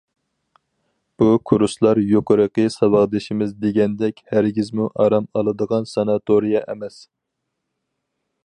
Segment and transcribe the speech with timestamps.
[1.21, 6.99] بۇ كۇرسلار يۇقىرىقى ساۋاقدىشىمىز دېگەندەك ھەرگىزمۇ ئارام ئالىدىغان‹‹ ساناتورىيە›› ئەمەس.